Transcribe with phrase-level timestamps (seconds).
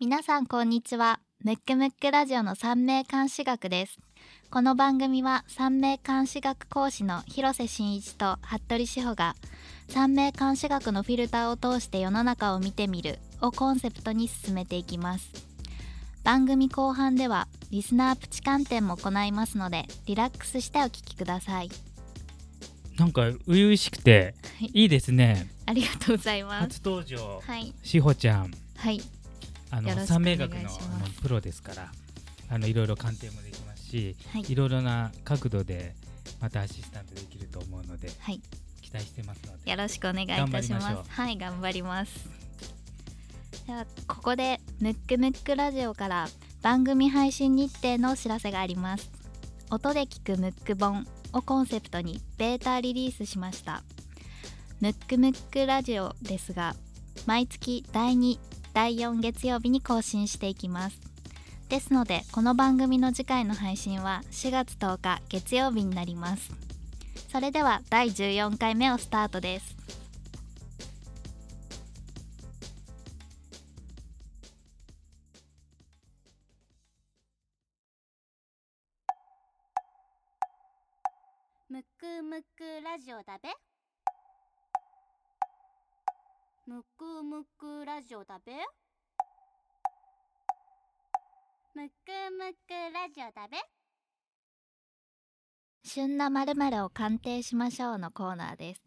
[0.00, 1.18] 皆さんこんにちは。
[1.42, 3.98] ムックムックラジオの三名監視学です。
[4.48, 9.34] この番組は三名監視学講師の広瀬真一と服部志保が
[9.88, 15.32] 三名監視学のフィルターを通して世の中を見てみるをコンセプトに進めていきます。
[16.22, 21.70] 番組後半ではリスナープチ観点も行いますのでリラックスしてお聞きください。
[22.96, 24.70] なんか初々しくてはい。
[24.74, 25.50] いいですね。
[25.66, 26.78] ありがとうございます。
[26.78, 27.74] 初登場、はい。
[27.82, 29.00] しほちゃん、はい
[29.70, 30.70] あの三名学のの
[31.22, 31.92] プロですから、
[32.50, 34.44] あのいろいろ鑑定もできますし、はい。
[34.48, 35.94] いろいろな角度で
[36.40, 38.40] またアシスタントできると思うのではい。
[38.80, 39.70] 期待してますので。
[39.70, 41.10] よろしくお願いいたします。
[41.10, 42.28] はい頑張ります。
[43.66, 46.28] ではここでムックムックラジオから
[46.62, 49.10] 番組配信日程のお知らせがあります。
[49.70, 53.82] 音で聞くムック本をコンセプトにベータリリースしました。
[54.80, 56.74] ムックムックラジオですが
[57.26, 58.38] 毎月第2
[58.78, 61.00] 第4月曜日に更新していきます。
[61.68, 66.52] ですのでこの番組の次回の配信は4月10日月曜日になります。
[67.32, 69.76] それでは第14回目をスタートです。
[81.68, 83.48] むくむくラジオだべ。
[86.68, 88.52] むくむくラジオだべ？
[91.74, 91.92] むく
[92.30, 93.56] むくラジオだべ？
[95.82, 98.82] 旬な〇〇を鑑定しましょうのコーナーです。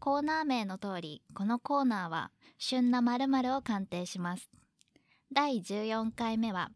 [0.00, 4.50] コーナー名の通りこのコーナーは旬な〇〇を鑑定します。
[5.32, 6.72] 第14回目は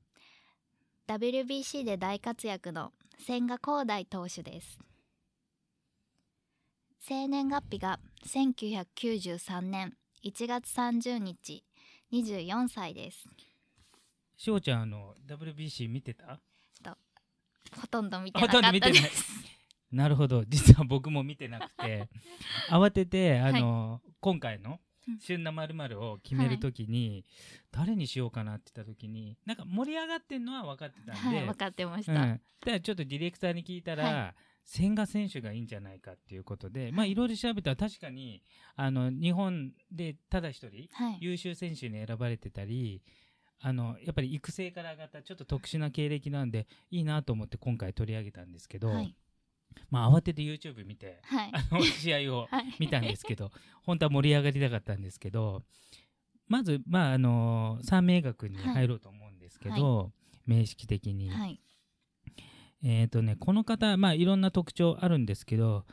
[1.08, 2.92] WBC で大活躍の
[3.26, 4.78] 千賀滉大投手です。
[7.00, 9.94] 生年月日が1993年。
[10.24, 11.64] 1月30日
[12.12, 13.28] 24歳です。
[14.36, 16.40] しほちゃんあの WBC 見てた？
[17.76, 19.10] ほとんど見てほなかったとんど見てない。
[19.10, 19.24] です
[19.92, 20.44] なるほど。
[20.46, 22.08] 実は僕も見てなくて。
[22.68, 25.18] 慌ててあの、今回のうん。
[25.20, 27.24] 旬なまるを決めるときに、
[27.70, 34.34] 誰にしようかなって言ったときになんか盛り上がってんのは分かってたんで、はい分かってました、うん、でちょっとディレクターに聞いたら、は
[34.68, 38.42] 千賀選手がいいんじゃないかっていうことで、まあはいいろいろ調べたら確かに
[38.76, 41.18] あの日本でただ一人はい。
[41.20, 43.02] 優秀選手に選ばれてたり
[43.62, 49.16] あのやっぱり育成から上がったちょっと特殊な経歴なんでいいなと思って今回取り上げたんですけど、はい。
[49.90, 51.50] まあ慌てて YouTube 見てはい。
[51.54, 52.76] あの試合を はい。
[52.78, 53.50] 見たんですけど
[53.84, 55.62] 本当は盛り上がりたかったんですけど
[56.46, 60.12] まず、まあ、あの三名学に入ろうと思うんですけど、
[60.44, 61.30] 名式的に。
[61.30, 61.58] はい
[62.82, 65.84] えーとね、この方、まあ、いろんな特徴あるんですけど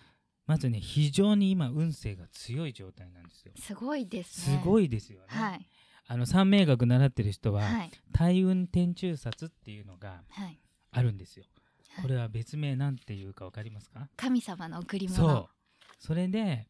[0.45, 3.53] まずね非常に今運勢が強い状態なんですよ。
[3.57, 5.25] すごいですすねごいですよね。
[5.29, 5.67] はい。
[6.07, 7.91] あの三名学習ってる人は、はい。
[8.11, 10.59] 大運天中殺っていうのがはい。
[10.91, 11.45] あるんですよ。
[11.89, 12.03] はい。
[12.03, 14.07] これは別名なんていうかわかりますか？
[14.15, 15.17] 神様の贈り物。
[15.17, 15.49] そう。
[15.97, 16.67] それで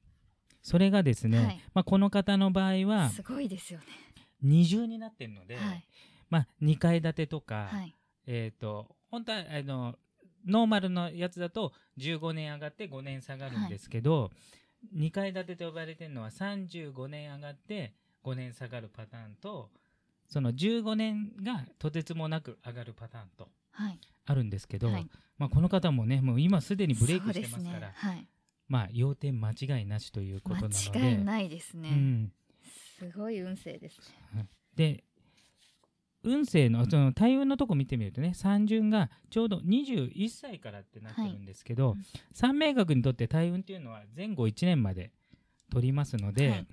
[0.62, 1.62] それがですね、はい。
[1.74, 3.86] まあ、この方の場合はすごいですよね。
[4.42, 5.86] 二重になってるので、はい。
[6.30, 7.94] まあ、2階建てとか、はい。
[8.26, 9.96] えっ、と本当はあの
[10.46, 14.32] ノーマルのやつだと15年上がって5年下がるんですけど、
[14.96, 19.70] 2階建てと呼ばれてるのは35年上がって5年下がるパターンと
[20.28, 24.00] その15年がとてつもなく上がるパターンとはい。
[24.26, 25.08] あるんですけど、はい。
[25.38, 28.28] まあ、この方もねもう今すでにブレイクしてますからねはい。
[28.68, 30.76] まあ要点間違いなしということなので。
[31.00, 32.32] 間違いないですね、うん、
[32.98, 34.00] すごい運勢です
[34.34, 34.48] ね。
[34.76, 35.04] で
[36.26, 42.06] 運勢のその大運のとこ見てみるとね三巡がちょうど21歳からってなってるんですけど、はいうん。
[42.34, 45.12] 三名学にとって大運っていうのは前後1年まで
[45.72, 46.68] 取りますので、はい。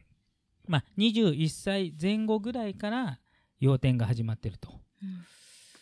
[0.66, 3.18] まあ、21歳前後ぐらいから
[3.60, 4.70] 要点が始まってると。
[5.02, 5.24] うん。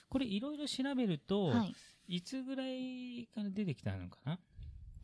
[0.09, 2.17] これいろいろ調べると、はい。
[2.17, 4.39] い、つぐらいから出てきたのかな、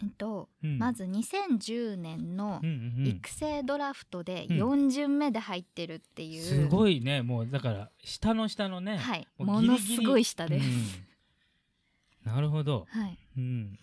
[0.03, 0.79] えっと、うん。
[0.79, 3.07] まず2010年のうんうんうん。
[3.07, 4.57] 育成ドラフトでうん。
[4.59, 7.23] 4巡目で入ってるっていう、すごいね。
[7.23, 9.27] もうだから下の下のね、はい。
[9.39, 10.67] ものすごい下です、
[12.27, 12.33] うん。
[12.33, 13.19] なるほど、はい。
[13.39, 13.79] うん、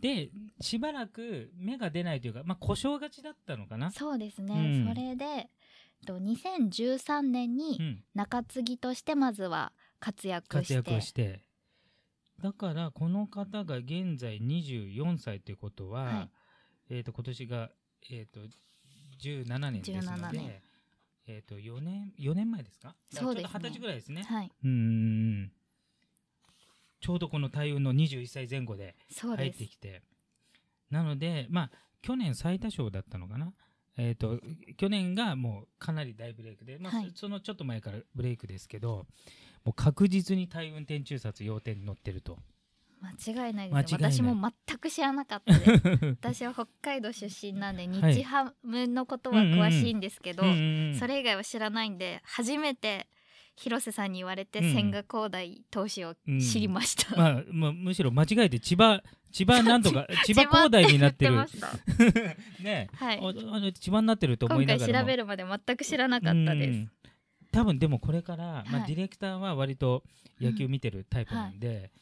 [0.00, 0.30] で
[0.60, 4.88] しばらく芽が出ないというか、まあ、故障がちだったのかな、そうですね、うん。
[4.88, 5.48] それでえっ
[6.06, 10.74] と2013年うにん、中継ぎとしてまずは活躍して。
[10.74, 11.42] 活躍をして
[12.42, 16.30] だからこの方が現在24歳ということは、はい。
[16.90, 17.70] えー、と今年が、
[18.10, 18.40] えー、と
[19.22, 20.62] 17年ですの17で年、
[21.28, 22.96] えー、と4年4年前ですか？
[23.10, 23.50] そうですね。
[23.50, 24.52] ちょうど二十歳ぐらいですね、はい。
[24.64, 25.52] うん
[27.00, 28.96] ちょうどこの大運の21歳前後で
[29.36, 30.02] 入ってきて。
[30.90, 31.70] なのでまあ
[32.02, 33.52] 去年最多勝だったのかな？
[33.96, 34.40] えー、と
[34.76, 37.12] 去年がもうかなり大ブレイクで、まあはい。
[37.14, 39.06] そそのちょっと前からブレイクですけど
[39.64, 42.38] もう確実に大運転中殺要点に乗ってると。
[43.02, 44.36] 間違いないです私も
[44.66, 45.82] 全く知らなかったです。
[46.22, 48.14] 私は北海道出身なんではい。
[48.14, 53.08] 日ハムのことは詳しいんですけど、うんうんうんそれ以外は知らないんで初めて
[53.56, 54.72] 広瀬さんに言われて、うん。
[54.72, 61.34] 千賀滉大投手を知りました、まあ、まあ、むしろ間違えて千葉千葉なんとか 千葉広大になってる。
[62.62, 63.20] ねはい。
[63.74, 65.06] 千葉になってると思いな今回がらも。
[65.06, 66.90] 調べるまで全く知らなかったです、うん
[67.52, 68.88] 多分でもこれから、まあ、はい。
[68.88, 70.02] ディレクターは割と
[70.40, 71.92] 野球見てるタイプなんで、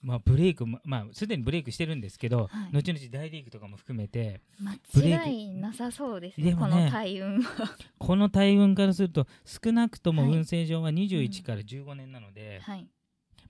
[0.00, 2.76] まあ、ブレイクままあすでにブレイクしてるんですけど、はい。
[2.76, 4.40] 後々大リーグとかも含めて
[4.94, 7.76] 間違いなさそうですねねこの大運は。
[7.98, 10.32] この大運からすると少なくともはい。
[10.32, 12.88] 運勢上は21から15年なので、はい。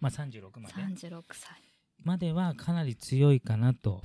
[0.00, 0.75] まあ、36まで。
[0.75, 1.62] 36歳。
[2.02, 4.02] まではかなり強いかなと。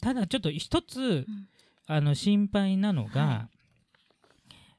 [0.00, 1.48] ただちょっと一つ、うん。
[1.86, 3.48] あの心配なのが、は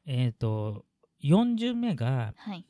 [0.06, 0.86] えっ、と
[1.24, 2.66] 4巡目が、はい。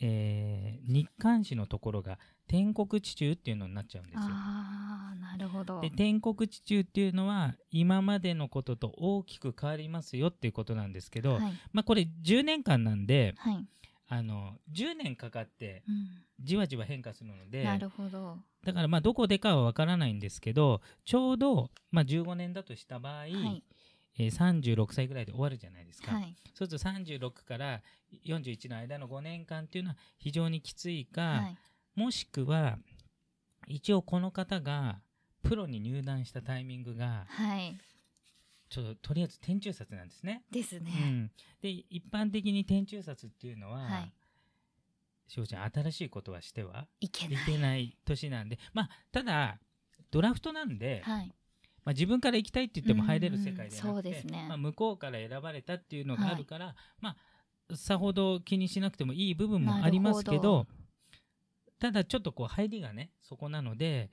[0.00, 4.20] えー日刊誌のところが天国地中っていうのになっちゃうんですよ。
[4.22, 5.80] ああなるほど。
[5.80, 11.52] で天国地中っていうのは今までのことと大きく変わりますよっていうことなんですけど、はい。
[11.72, 13.66] まあ、これ10年間なんではい、
[14.08, 16.08] あの10年かかってうん。
[16.44, 18.36] じわじわ変化するのでなるほど。
[18.64, 23.64] だからまあどこでかはわからないんですけどちょうどまあ15年だとした場合、はい
[24.18, 26.12] えー36歳ぐらいで終わるじゃないですか。
[26.12, 26.34] はい。
[26.54, 27.82] そうすると36から
[28.24, 31.58] 41の間の5年間っていうのは非常にきついか、はい。
[32.00, 32.78] もしくは
[33.66, 35.00] 一応この方が
[35.42, 37.76] プロに入団したタイミングがはい。
[38.68, 40.42] ちょっととりあえず天中殺なんですね。
[40.50, 41.30] ですね、うん、
[41.62, 44.12] で一般的に天中殺っていうのは、はい。
[45.28, 47.44] しおちゃん新しいことはしてはいけない。
[47.46, 49.58] けない年なんでまあただ
[50.10, 51.32] ドラフトなんで、はい
[51.86, 54.44] まあ、自分から行きたいって言っても入れる世界でそうですね。
[54.48, 57.16] まあ、向こうから選ばれたっていうのがあるから、まあ
[57.76, 60.68] さほど気にしなくてもいい部分もありますけど
[61.80, 64.12] ただちょっとこう入りがねそこなので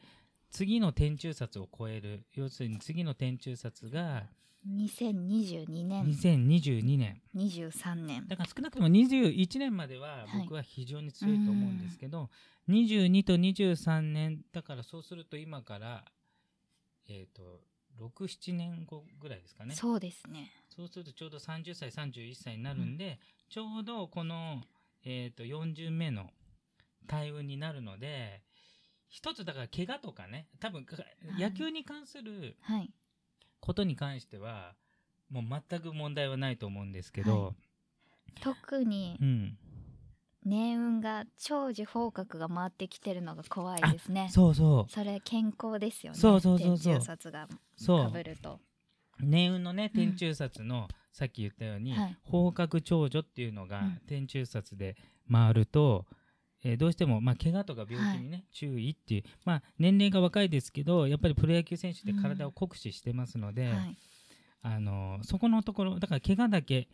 [0.50, 2.26] 次の天中殺を超える。
[2.36, 4.24] 要するに次の天中殺が
[4.68, 6.06] 2022年。
[6.06, 7.22] 2022年。
[7.36, 8.28] 23年。
[8.28, 10.42] だから少なくとも21年までははい。
[10.44, 12.30] 僕は非常に強いと思うんですけど、
[12.70, 16.06] 22と23年だからそうすると今から
[17.08, 17.62] えっ、と
[18.00, 19.76] 67年後ぐらいですかね。
[19.76, 20.52] そうですね。
[20.70, 23.20] そうするとちょうど30歳31歳になるんで、
[23.50, 24.62] ちょうどこの、
[25.06, 26.30] えー、と4巡目の
[27.08, 28.42] 大運になるので
[29.10, 30.96] 一つだから怪我とかね多分か
[31.38, 32.90] 野球に関するはい。
[33.60, 34.76] ことに関しては
[35.30, 37.52] もう全く問題はないと思うんですけど、は
[38.42, 39.58] 特にうん、
[40.46, 44.30] 年運が長寿方角が回ってきてるのが怖いですね。
[44.32, 44.92] そうそう。
[44.92, 46.20] それ健康ですよね。
[46.20, 46.94] そうそうそうそう。
[46.94, 48.60] 天中殺がかぶると。
[49.20, 50.00] 年運のねうん。
[50.00, 52.18] 天中殺の、さっき言ったように、はい。
[52.24, 54.02] 方角長女っていうのがうん。
[54.08, 54.98] 天中殺で
[55.32, 56.06] 回ると、
[56.64, 63.98] えーどうしても、まあ、怪我とか病気にね、注意っていう、まあ、年齢が若いですけどやっぱりプロ野球選手って体を酷使してますので、はい。
[64.66, 66.88] あのそこのところだから怪我だけ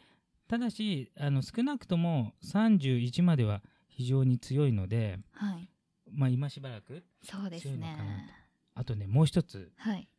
[0.49, 5.69] ただしあの少なくとも31までは非常に強いので、はい。
[6.11, 7.95] まあ、今しばらくそうですね。
[8.73, 10.09] あとねもう一つはい。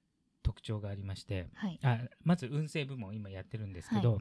[0.42, 1.78] 特徴がありましてはい。
[1.82, 4.20] あまず運勢部門を今やってるんですけど、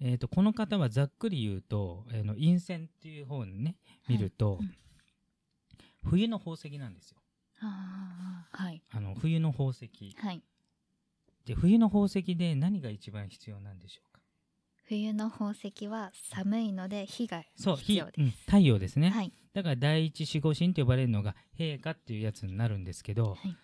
[0.00, 3.76] えー、とこの方はざっくり言うと、えーの陰線っていう方にね
[4.08, 4.74] 見ると、うん。
[6.04, 7.18] 冬の宝石なんですよ。
[7.60, 8.80] あーはい。
[8.92, 9.90] あの冬の宝石。
[10.18, 10.42] はい。
[11.46, 14.11] で冬の宝石で何が一番必要なんでしょうか？
[14.88, 18.20] 冬の宝石は寒いので火がそう必要です。
[18.20, 19.32] うん太陽ですね、はい。
[19.54, 23.56] だから第一守護神と呼ばれるのが陛下っていうやつになるんですけど、はい。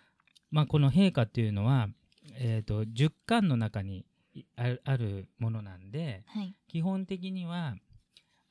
[0.51, 1.89] まあ、この陛下っていうのは、
[2.35, 6.55] えー、と10巻の中にいあるあるものなんではい。
[6.67, 7.75] 基本的には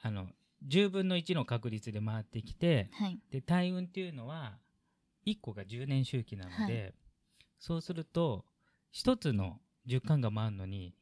[0.01, 0.29] あの
[0.67, 3.19] 10分の1の確率で回ってきてはい。
[3.31, 4.59] で大運っていうのは
[5.27, 6.91] 1個が10年周期なので、は
[7.59, 8.45] そうすると
[8.95, 10.95] 1つの10巻が回るのに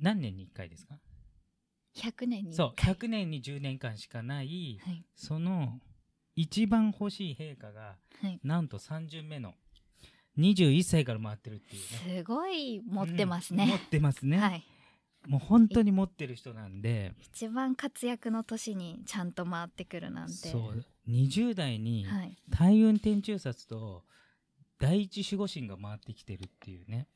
[0.00, 0.98] 何年に1回ですか
[1.96, 5.04] ？100年に一そう回100年に10年間しかないはい。
[5.14, 5.80] その
[6.36, 8.40] 一番欲しい陛下がはい。
[8.42, 9.54] なんと3巡目の
[10.38, 11.82] 21歳から回ってるっていう
[12.14, 12.18] ね。
[12.20, 14.64] すごい持ってますうん持っね、てますね、はい。
[15.26, 17.12] もう本当に持ってる人なんで。
[17.20, 20.32] 一番活躍の年にちゃんと回ってくるなんて。
[20.32, 20.84] そう。
[21.08, 22.36] 20代にはい。
[22.48, 24.04] 大運天中殺と
[24.78, 27.06] 第一守護神が回ってきてるっていうね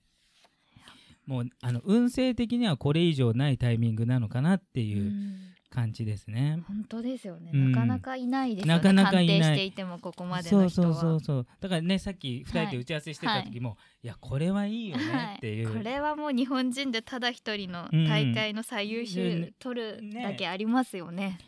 [1.26, 5.54] もうあの運勢的にはこれ以上ないタイミングなのかなっていううん。
[5.74, 6.62] 感じですね。
[6.68, 7.72] 本当ですよね、うん。
[7.72, 8.74] なかなかいないですよね。
[8.74, 9.56] なかなかいない。
[9.56, 10.94] していてもここまでそうの人は。
[10.94, 21.38] そうそうそうだからねさっき2人で打ち合わせしてた時も、い、やこれはいいよねっていう、はい、これはもう日本人でただ一人のうん大会の最優秀ね取るねだけありますよね、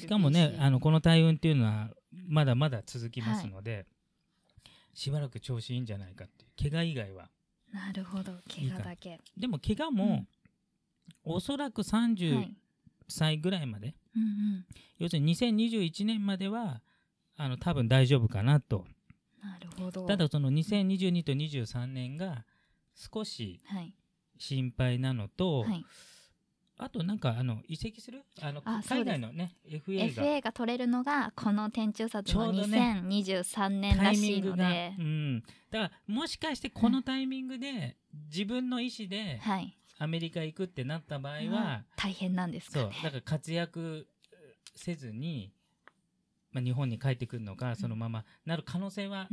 [0.00, 1.90] しかもねあのこの大運っていうのは
[2.26, 3.84] まだまだ続きますので、
[4.94, 6.70] しばらく調子いいんじゃないかっていう。
[6.70, 7.28] 怪我以外は
[7.74, 8.32] なるほど。
[8.48, 9.18] 怪我だけ。
[9.36, 10.28] でも怪我も、うん。
[11.24, 12.56] おそらくは30い、
[13.08, 14.66] 歳ぐらいまで、うんうん、
[14.98, 16.80] 要するに2021年までは
[17.36, 18.84] あの多分大丈夫かなと。
[19.42, 20.06] なるほど。
[20.06, 22.44] ただその2022と23年が
[22.94, 23.92] 少しはい。
[24.38, 25.84] 心配なのと、はい、
[26.76, 28.22] あとなんかあの移籍する？
[28.40, 30.22] あの海外のね FA が。
[30.22, 33.00] FA が取れるのがこの天中札のちょうどね。
[33.04, 35.40] 2023年らしいので、うん、
[35.70, 37.96] だからもしかしてこのタイミングで
[38.28, 39.76] 自分の意思ではい。
[39.98, 42.90] アメリカ行くってなった場合まあは、大変なんですかね。
[42.92, 43.04] そう。
[43.04, 44.08] だから活躍
[44.74, 45.52] せずに、
[46.50, 49.28] まあ、日本に帰ってくるのかそのままなる可能性は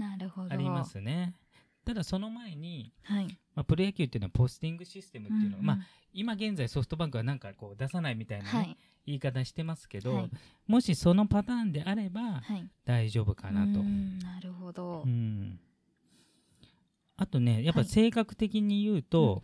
[0.50, 1.36] ありますね。
[1.86, 3.26] ただその前に、はい。
[3.56, 5.66] まあ、プロ野球っていうのはポスティングシステムっていうの、うんうん。
[5.66, 5.78] まあ
[6.14, 8.78] 今現在ソフトバンクはなんかこう出さないみたいなね、はい。
[9.06, 10.30] 言い方してますけど、はい。
[10.68, 12.68] もしそのパターンであればはい。
[12.86, 13.80] 大丈夫かなと。
[13.80, 15.60] うんなるほど、うん。
[17.18, 17.90] あとねやっぱはい。
[17.90, 19.42] 性格的に言うと,、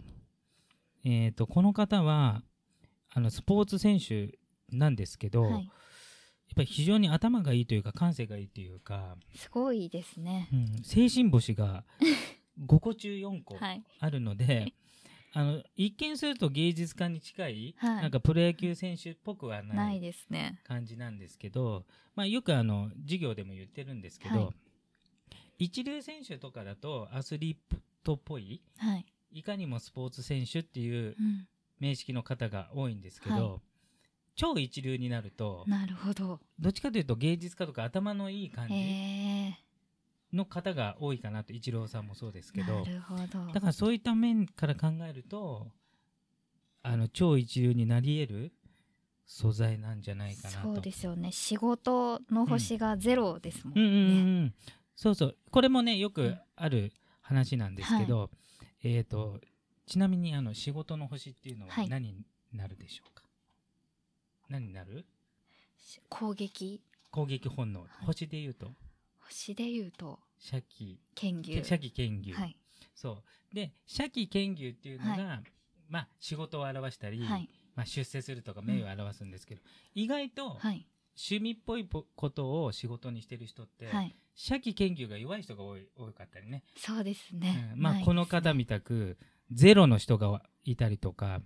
[1.04, 2.44] えー、とこの方は
[3.14, 4.38] あのスポーツ選手
[4.70, 5.72] なんですけど、はい、
[6.58, 10.50] ぱり非常に頭がいいというか感性がいいというか、すごいですね。
[10.52, 11.86] うん、精神星が
[12.66, 13.84] 5個中4個はい。
[14.00, 14.74] あるので、
[15.34, 18.02] あの一見すると芸術家に近い、はい。
[18.02, 20.60] なんかプロ野球選手っぽくはなないいですね。
[20.64, 21.86] 感じなんですけど、
[22.16, 24.52] まあ、よくあの授業でも言ってるんですけど、は
[25.60, 25.66] い。
[25.66, 31.48] 一流選手とかだとアスリートっぽいはい、いかにもスポーツ選手っていううん、
[31.80, 33.60] 名式の方が多いんですけど、は
[34.38, 36.40] 超一流になるとなるほど。
[36.60, 38.76] どっちかというと芸術家とか頭のいい感へじ
[40.32, 40.36] え。
[40.36, 42.82] の方が多いかなとイチローさんもそうですけど。
[42.82, 43.52] なるほど。
[43.52, 45.68] だからそういった面から考えると
[46.84, 48.54] あの超一流になり得る
[49.26, 50.74] 素材なんじゃないかなと。
[50.76, 51.32] そうですよね。
[51.32, 54.10] 仕事の星がゼロですもんね、うんうんうんう
[54.46, 54.54] ん、
[54.96, 55.38] そうそう。
[55.50, 56.40] これもねよくうん。
[56.56, 58.30] ある話なんですけど、
[58.84, 59.40] えっ、と
[59.86, 61.90] ちなみにあの仕事の星っていうのははい。
[61.90, 63.24] 何になるでしょうか、
[64.50, 65.06] 何になる？
[65.78, 66.82] し攻撃。
[67.12, 68.72] 攻撃本能、星で言うと？
[69.26, 72.58] 星で言うと射器剣牛射器剣牛、はい。
[72.96, 73.56] そう。
[73.56, 75.42] で射器剣牛っていうのが、
[75.90, 77.50] まあ仕事を表したり、はい。
[77.76, 79.62] まあ、出世するとか名誉を表すんですけど、
[79.96, 80.86] 意外とはい。
[81.20, 84.16] 趣味っぽいぽことを仕事にしてる人って、はい。
[84.36, 87.82] 射器研究が弱い人が多い多かったりね、そうですね、うん。
[87.82, 89.18] まあないこの方みたく
[89.52, 91.42] ゼロの人がいたりとか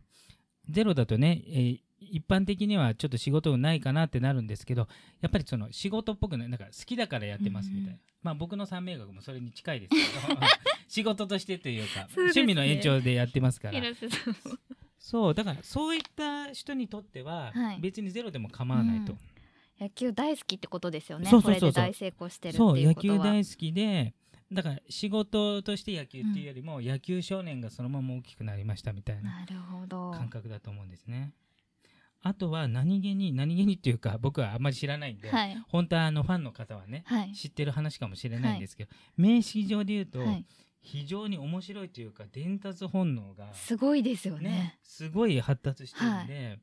[0.70, 4.88] ゼロだとね、えー一般的にはちょっと仕事ないかなってなるんですけど
[5.22, 9.96] やっぱりその仕事っぽくねなんか好きだからやってますみたいな、うんうんまあ僕の三名学もそれに近いです
[10.28, 10.40] けど
[10.88, 12.08] 仕事としてというかね。
[12.16, 13.82] 趣味の延長でやってますから。
[15.00, 17.80] そうだからそういった人にとってははい。
[17.80, 19.20] 別にゼロでも構わないと、うん。
[19.80, 21.30] 野球大好きってことですよね。
[21.30, 21.72] そうそうそうそう。
[21.74, 23.18] これで大成功してるってそう野いうことは。
[23.18, 24.14] 球大好きで
[24.52, 29.46] だから仕事として野球っていうよりも、野球少年がそのまま大きくなりましたみたいな
[29.88, 31.32] 感覚だと思うんですね。
[32.24, 35.58] あとは何気に何気にっていうか僕はあんまり知らないんで、はい。
[35.70, 37.32] 本当はあのファンの方はねはい。
[37.34, 40.46] 知ってる話かもしれないんですけど、名式上で言うと、はい。
[40.82, 44.50] 非常に面白いというか伝達本能がすごいですよね。
[44.50, 46.60] ねすごい発達してるんで、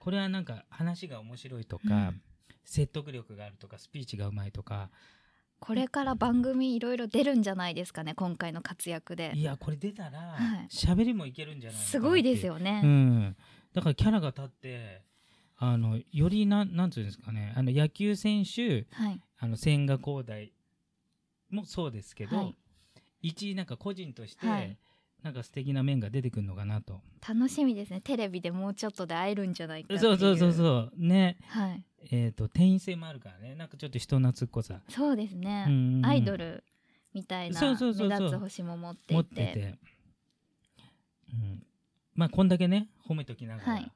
[0.00, 2.22] これはなんか話が面白いとか、うん。
[2.70, 4.90] 説得力があるとかスピーチがうまいとか
[5.58, 9.32] これから番組いろいろ出るんじゃないですかね今回の活躍で。
[9.34, 10.68] いやこれ出たらはい。
[10.70, 13.36] 喋、りもいけるんじゃないすごいですよね、うん、
[13.74, 15.02] だからキャラが立って
[15.56, 19.20] あのよりなんなんていうんですかねあの野球選手はい。
[19.42, 20.52] あの千賀滉大
[21.50, 22.56] もそうですけど、はい。
[23.22, 24.76] 一なんか個人として、はい。
[25.22, 27.00] なんか素敵な面が出てくるのかなと。
[27.26, 28.00] 楽しみですね。
[28.00, 31.38] テレビでもうちょっとで会えるんじゃないかそうそうそうそうね。
[31.48, 31.84] はい。
[32.10, 33.54] えっ、と店員性もあるからね。
[33.54, 35.66] なんかちょっと人懐っこさ、そうですね、
[36.02, 36.64] アイドル
[37.12, 38.18] みたいなそうそうそうそう。
[38.18, 39.78] 目立つ星も持って持いて。
[41.32, 41.62] うん、
[42.20, 43.90] まあこんだけね褒めときながら、はい。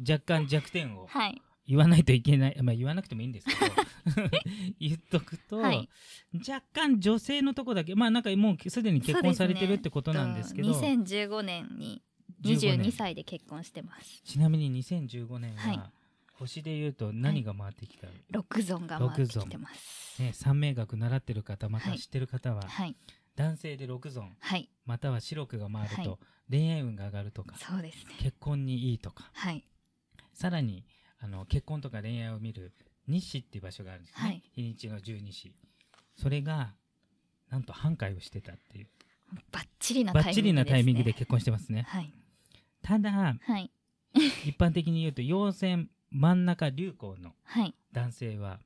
[0.00, 1.42] 若干弱点を はい。
[1.66, 4.30] 言わないといけない、まあ、言わなくてもいいんですけど
[4.80, 5.88] 言っとくと、はい。
[6.32, 12.02] 若干女性のとこだけまあなんかもうすでに結婚されてるってことなんですけどと2015年に
[12.40, 12.92] 15 22年。
[12.92, 14.22] 歳で結婚してます。
[14.24, 15.80] ちなみに2015年は、はい。
[16.34, 20.22] 星で言うと何が回ってきた、六ゾンが回ってきてます。
[20.22, 21.98] ね、三名学習ってる方またはい。
[21.98, 22.96] 知ってる方は、はい
[23.36, 24.68] 男性で6ゾンはい。
[24.86, 26.18] または白くが回ると、はい。
[26.50, 27.56] 恋愛運が上がるとか。
[27.58, 28.14] そうですね。
[28.18, 29.30] 結婚にいいとか。
[29.32, 29.64] はい。
[30.32, 30.84] さらに
[31.20, 32.72] あの結婚とか恋愛を見る
[33.06, 34.42] 日誌っていう場所があるんですね、はい。
[34.54, 35.54] 日にちの十二誌
[36.16, 36.74] それが
[37.50, 38.88] なんと半壊をしてたっていう。
[39.50, 41.86] バッチリなタイミングです、ね、なタイミングで結婚してますね。
[41.88, 42.12] はい。
[42.82, 43.70] ただはい。
[44.44, 47.74] 一般的に言うと陽線真ん中流行のはい。
[47.92, 48.60] 男性は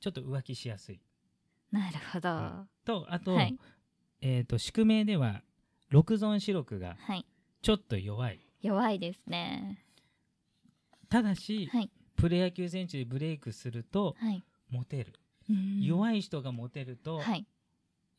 [0.00, 1.00] ちょっと浮気しやすい、
[1.70, 2.68] なるほど、うん。
[2.84, 3.56] とあと,、はい
[4.22, 5.42] えー、と宿命では
[5.90, 7.26] 六存四六がはい。
[7.60, 8.40] ちょっと弱い。
[8.62, 9.84] 弱いですね。
[11.10, 11.90] ただし、はい。
[12.16, 14.42] プロ野球選手でブレイクするとはい。
[14.70, 15.12] モテる、
[15.48, 17.46] い弱い人がモテると、はい。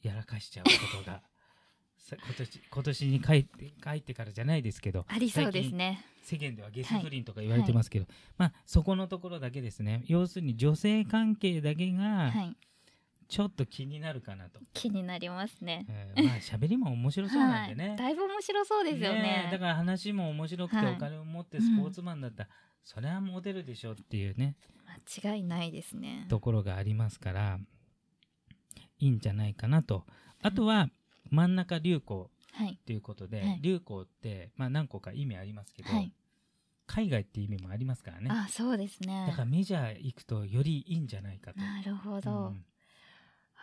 [0.04, 1.22] やらかしちゃうことが
[1.98, 6.06] さ今年今年に帰って帰ってからじゃないですけどありそうですね。
[6.22, 8.08] 世間ではゲス不倫とか言われてますけど、
[8.38, 10.04] まあそこのところだけですね。
[10.08, 12.58] 要するに女性関係だけがはい
[13.28, 15.86] ちょっと気になるかなと、気になりますね。
[15.90, 19.46] えーまあ喋りも面白そうなんでね、はい、だいぶ面白そうですよね。
[19.50, 20.94] えだから話も面白くてはい。
[20.94, 22.50] お金を持ってスポーツマンだったら、
[22.84, 24.56] それはモテるでしょっていうね
[25.22, 26.28] 間違いないですね。
[26.30, 27.60] ところがありますから
[29.00, 30.06] いいんじゃないかなと。
[30.42, 30.90] あとは
[31.30, 32.78] 真ん中流行はい。
[32.86, 33.60] ということで、はい。
[33.62, 36.14] 流行って、まあ、何個か意味ありますけど、はい。
[36.86, 38.30] 海外っていう意味もありますからね。
[38.30, 39.26] あそうですね。
[39.28, 41.60] だからメジャー行くとよりいいんじゃないかと。
[41.60, 42.66] なるほうど、ん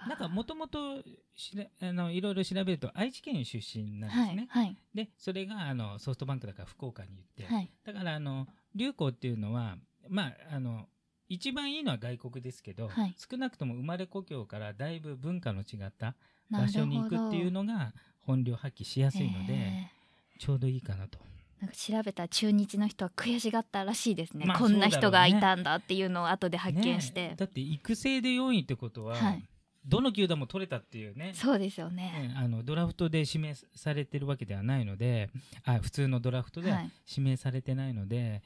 [0.08, 4.46] なんかもともといろいろ調べると愛知県出身なんですね。
[4.48, 4.76] はいはい。
[4.94, 7.70] でそれがあのソフトバンクだから福岡に行って、はい。
[7.84, 9.76] だからあの流行っていうのは
[10.08, 10.86] まああの
[11.28, 13.14] 一番いいのは外国ですけど、はい。
[13.16, 16.14] 少なくとも生まれ故郷からだいぶ文化の違った
[16.50, 17.92] 場所に行くっていうのが
[18.22, 19.90] 本領発揮しやすいので、え。
[20.38, 21.18] ちょうどいいかなと。
[21.18, 21.20] ー
[21.60, 27.34] なんか調べたら中日の人は悔しがったらしいですね、まあこんな人がいたんだっていうのを後で発見して、ね。
[27.36, 29.44] だって育成で4位ってことは、はい
[29.84, 31.32] どの球団も取れたっていうね。
[31.34, 32.28] そうですよね。
[32.28, 35.30] ねあのドラフトで指名されてるわけではないので
[35.64, 36.90] あ普通のドラフトではい。
[37.08, 38.42] 指名されてないので、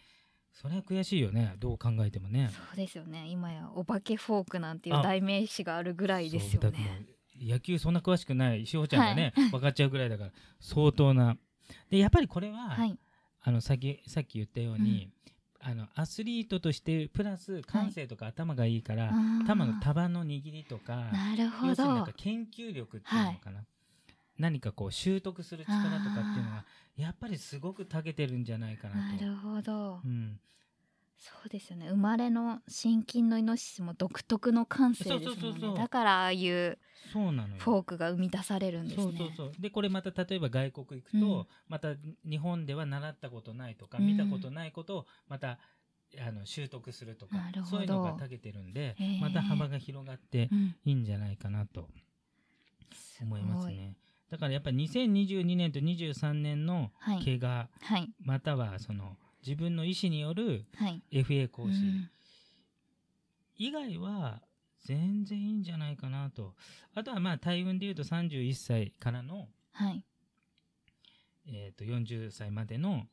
[0.52, 1.56] それは悔しいよね。
[1.58, 2.50] どう考えてもね。
[2.52, 3.26] そうですよね。
[3.28, 7.06] 今やお化けフォークなんていうあ代名詞があるぐらいですよね。
[7.40, 8.64] う野球そんな詳しくない。
[8.64, 11.36] しほちゃんがね、 分かっちゃうぐらいだから相当な。
[11.90, 12.96] でやっぱりこれは、はい。
[13.42, 15.10] あのさっきさっき言ったように、
[15.66, 19.44] あのアスリートとしてプラス感性とか頭がいいから、あー。
[19.44, 23.64] 頭の束の握りとかなるほ要するになんどか研究力っていうのかな、
[24.38, 26.64] 何かこう習得する力とかっていうのは
[26.96, 29.24] やっぱりすごく長けてるんじゃないかなと。
[29.24, 30.00] なるほど。
[30.04, 30.38] うん、
[31.16, 31.88] そうですよね。
[31.88, 35.74] 生まれの心筋のイノシシも独特の感性ですもんね。
[35.74, 36.78] だからああいう
[37.12, 37.54] そうなのよ。
[37.58, 39.04] フォークが生み出されるんですね。
[39.18, 39.52] そうそうそう。
[39.58, 41.46] でこれまた例えば外国行くと、うん。
[41.68, 41.94] また
[42.28, 44.06] 日本では習ったことないとか、うん。
[44.06, 45.58] 見たことないことをまた
[46.20, 50.76] あの習得するとかそういうのが長けてるんで、へーまた幅が広がってうん。
[50.84, 51.88] いいんじゃないかなと
[53.22, 53.96] 思いますね。
[54.30, 57.24] だからやっぱり2022年と23年のはい。
[57.24, 58.10] 怪我、はい。
[58.20, 61.02] またはその自分の意思によるはい。
[61.12, 61.70] FA 講師。
[61.70, 62.10] うん。
[63.56, 64.42] 以外は
[64.84, 66.54] 全然いいんじゃないかなと。
[66.94, 70.04] あとはまあ大運でいうと31歳からの、はい。
[71.46, 73.06] えー、と40歳までの、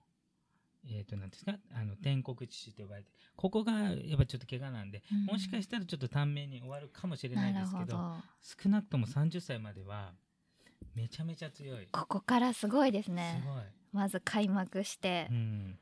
[0.85, 1.55] えー、となんですか？
[1.73, 5.25] あの天国知事と呼ばれてここがやっぱちょっと怪我なんで、うん。
[5.25, 8.15] もしかしたらちょっと短命に終わるかもしれないですけど
[8.63, 10.13] 少なくとも30歳までは
[10.95, 11.87] めちゃめちゃ強い。
[11.91, 13.43] ここからすごいですすね。
[13.93, 15.27] まず開幕して。
[15.29, 15.79] う、ん、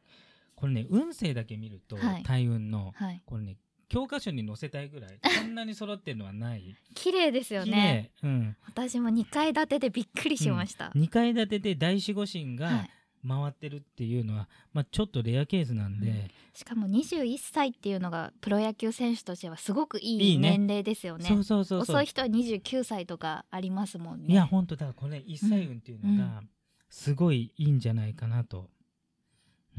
[0.60, 2.24] これね運勢だけ見ると、はい。
[2.24, 3.22] 大運のはい。
[3.26, 6.76] これね教科書に載せたいぐらいこんなに揃ってるのはない。
[6.94, 8.30] 綺麗ですよ綺ね麗。
[8.30, 12.90] うん、私も2階建てでびっくりしました、2階建てで大守護神はがい、
[13.28, 20.50] 回ってるっていうのは、まあ、ちょっとレアケースなんで、しかも21歳っていうのがプロ野球選手としてはすごくいいいね。
[20.50, 21.26] い年齢ですよね。
[21.26, 21.96] そうそうそうそう。
[21.96, 24.34] 遅い人は29歳とかありますもんね。
[24.34, 26.44] いや本当だからこれ一歳運っていうのが
[26.90, 28.70] すごいいいんじゃないかなと。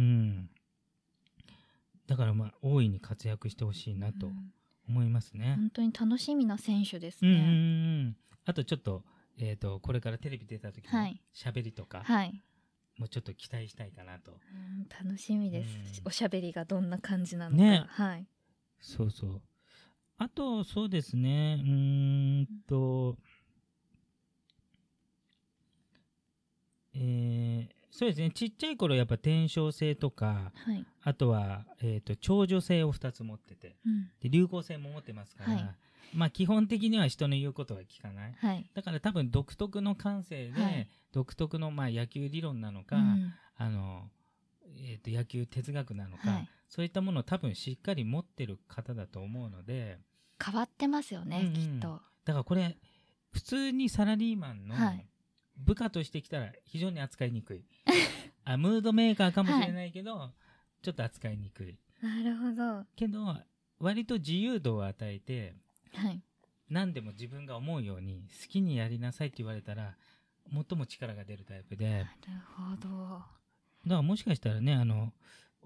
[0.00, 0.50] うん
[2.10, 4.52] だからまあ大いに活躍してほしいなとうん。
[4.88, 7.50] 思いますね、本当に楽しみな選手ですうんうんうんね、う
[8.08, 8.16] ん。
[8.44, 9.04] あとちょっと,、
[9.38, 11.20] えー、とこれからテレビ出た時のはい。
[11.32, 12.42] 喋りとか、はい、
[12.98, 14.32] もうちょっと期待したいかなと。
[14.32, 16.08] うん楽しみです、うん。
[16.08, 17.84] おしゃべりがどんな感じなのか、ね。
[17.86, 18.26] はい。
[18.80, 19.42] そうそう。
[20.18, 21.60] あとそうですね。
[21.62, 23.16] うーんと
[26.94, 28.30] えーそうですね。
[28.30, 34.10] ちっちゃい頃やっぱ天正星とかはい、あとは、えー、と長女性を2つ持っててうん。
[34.20, 35.76] で流行性も持ってますから、はい。
[36.14, 38.34] まあ基本的には人の言うことは聞かない。
[38.38, 38.70] はい。
[38.74, 40.88] だから多分独特の感性で、はい。
[41.12, 43.34] 独特のまあ野球理論なのか、うん。
[43.56, 44.08] あの
[44.76, 46.48] えー、と野球哲学なのか、はい。
[46.68, 49.98] そういったものを多分しっかり持ってる方だと思うので
[50.42, 51.52] 変わってますよね、うんうん。
[51.54, 52.00] きっと。
[52.24, 52.76] だからこれ
[53.32, 55.09] 普通にサラリーマンのはい
[55.64, 57.64] 部下としてきたら非常に扱いにくい
[58.44, 60.32] あムードメーカーかもしれないけど、
[60.82, 62.62] ちょっと扱いにくいなるほど。
[62.62, 63.36] はけど
[63.78, 65.54] 割と自由度を与えて
[65.94, 66.20] い。
[66.68, 69.96] 何でも自分が思うように好きにやりなさいって言われたら
[70.52, 72.08] 最も力が出るタイプでなる
[72.56, 72.88] ほど。
[72.88, 73.28] だか
[73.84, 75.12] らもしかしたらねあの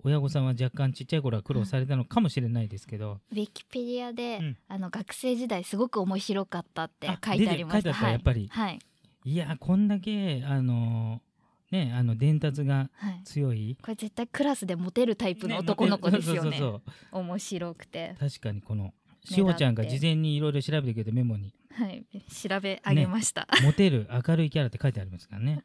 [0.03, 7.91] 親御さんは若干ちっちゃい頃は苦労されたのかもしれないですけど、ウィキペディアで、うんあの学生時代すごく面白かったってあ書いてありました。
[7.91, 8.79] 出て書いてあったやっぱりはい。
[9.25, 11.23] いやこんだけあの
[11.71, 13.23] ねあの伝達がはい。
[13.25, 16.57] 強いこれ絶対クラスでモテるタイプのね男の子ですよね。
[16.59, 18.15] そうそうそう面白くて。
[18.21, 18.93] 確かにこの
[19.25, 22.05] しおちゃんが事前にいろいろ調べてくれてメモにはい。
[22.29, 23.49] 調べ上げました。
[23.63, 25.65] モテる明るいキャラって書いてありますからね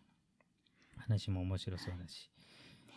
[0.95, 2.30] 話も面白そうだし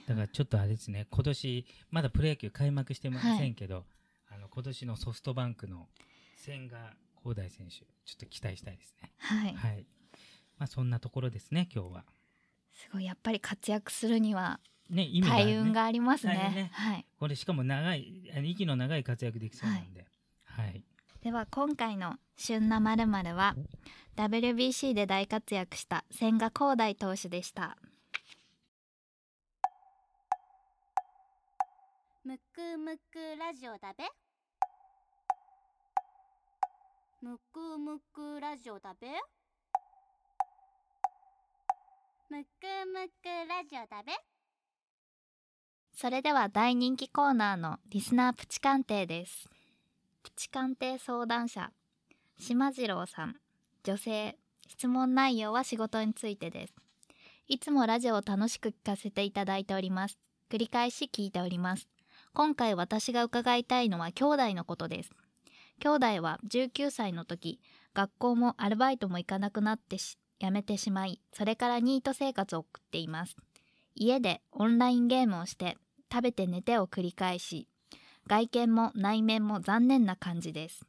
[0.07, 3.85] だからちょっとあれですね今年まだプロ野球開幕してませんけど、
[4.29, 5.89] あの今年のソフトバンクの
[6.37, 6.95] 千賀
[7.25, 9.55] 滉大選手ちょっと期待したいですねはい。
[9.55, 9.87] はい
[10.59, 12.05] まあそんなところですね今日は。
[12.73, 14.61] すごいやっぱり活躍するには
[14.91, 16.35] ね意味が、ね、大運がありますね。
[16.35, 16.71] ね。
[16.73, 17.07] はい。
[17.19, 20.07] これしかも長い息の長い活躍できそうなんで。
[20.45, 20.85] はい、
[21.23, 23.57] では今回の旬なまるまるは
[24.17, 27.77] WBC で大活躍した千賀滉大投手でした。
[32.25, 34.05] むくむくラジオだべ。
[37.23, 39.09] むくむくラジオだべ
[42.33, 42.47] むく
[42.91, 44.13] むくラジオだべ。
[45.95, 49.51] それでは大人気コーナーのリスナープチ鑑定です。
[50.23, 51.71] プチ鑑定相談者
[52.39, 53.37] 島次郎さん。
[53.85, 56.75] 女性質問内容は仕事についてです。
[57.49, 60.17] いつもラジオを楽しく聞かせていただいております。
[60.49, 61.87] 繰り返し聞いております。
[62.33, 65.11] 今回私が伺いたいのは兄弟のことです。
[65.81, 67.61] 兄弟は19歳の時
[67.93, 73.37] 学校もアルバイトも行かなくなってし辞めてしまいそれからニート生活を送っています。
[73.95, 75.77] 家でオンラインゲームをして
[76.11, 77.69] 食べて寝てを繰り返し
[78.27, 80.85] 外見も内面も残念な感じです。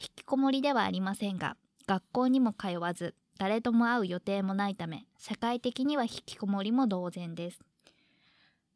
[0.00, 1.56] 引きこもりではありませんが
[1.88, 7.58] 学校にも通わず誰とも会う予定もないため社会的には引きこもりも同然です。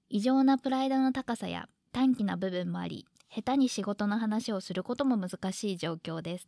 [0.09, 6.47] 異常なプライドの高さや短気な部分もあり下手に仕事の話をすることも難しい状況です。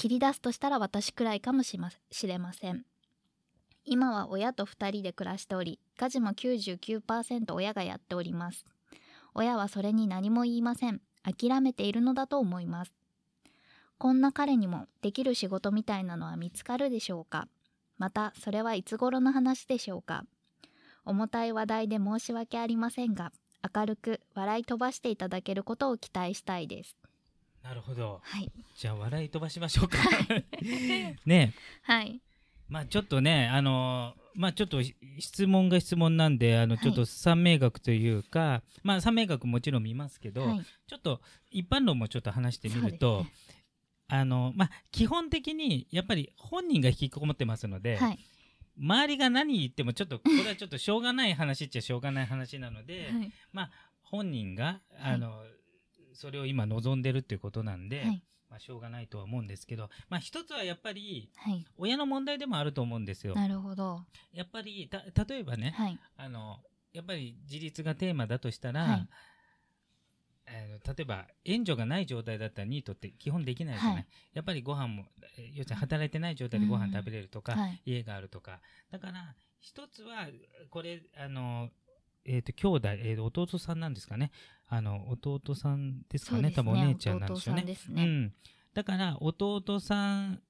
[0.00, 1.78] 切り出すとしたら私くらいかもし
[2.26, 2.86] れません。
[3.84, 8.64] 今は親と2人で暮らしており家事も99%親がやっております。
[9.34, 11.02] 親はそれに何も言いません。
[11.22, 12.94] 諦めているのだと思います。
[13.98, 17.46] こんな彼にもできる仕事みたいなのは見つかるでしょうか。
[17.98, 20.24] またそれはいつ頃の話でしょうか。
[21.04, 23.32] 重たい話題で申し訳ありませんが
[23.74, 26.96] 明るく笑い飛ばしていただけることを期待したいです。
[27.62, 28.20] なるほど。
[28.22, 28.50] はい。
[28.76, 29.98] じゃあ笑い飛ばしましょうか。
[31.26, 31.54] ね。
[31.82, 32.20] はい。
[32.68, 34.78] まあちょっとねあのまあちょっと
[35.18, 36.84] 質問が質問なんであのはい。
[36.84, 40.64] ちょっと三名学というか、まあ三名学もちろん見ますけど、はい。
[40.88, 41.20] ちょっと
[41.50, 43.26] 一般論もちょっと話してみると、
[44.08, 48.18] あのまあ基本的にやっぱり本人が引きこもってますので、はい。
[48.78, 53.32] 周りが何言ってもちょっとこれはちょっとしょうがない話っちゃしょうがない話なので、はい。
[53.52, 53.70] まあ
[54.00, 55.42] 本人があの、
[56.14, 58.22] それを今望んでるっていうことなんで、はい。
[58.50, 61.64] まあしょうがないとは思うんですけど、まあ一つはやっぱりはい。
[61.76, 63.34] 親の問題でもあると思うんですよ。
[63.34, 64.04] なるほど。
[64.32, 65.98] やっぱりた例えばね、はい。
[66.16, 66.58] あの
[66.92, 69.08] やっぱり自立がテーマだとしたら、はい。
[70.48, 70.52] あ
[70.88, 74.06] の例えば援助がない状態だったらニートって基本できないじゃない、はい。
[74.34, 75.04] やっぱりご飯も
[75.38, 77.80] え要するに働いてない状態でご飯食べれるとか、はい。
[77.86, 78.60] 家があるとか。
[78.90, 80.26] だから一つは
[80.70, 81.70] これあの
[82.24, 84.30] えっ、と兄弟、えーと弟さんなんですかね
[84.72, 87.64] あの弟さんですかねそうです多分お姉ちゃんなんでしょうね。
[87.64, 87.76] ね。
[87.88, 88.32] うん、
[88.72, 90.40] だから弟さん